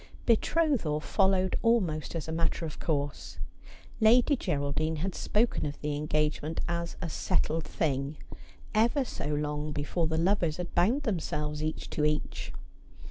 [0.25, 3.37] Betrothal followed almost as a matter of course.
[3.99, 8.17] Lady G eraldine had spoken of the engagement as a settled thing,
[8.73, 12.51] ever so long before the lovers had bound themselves each to each.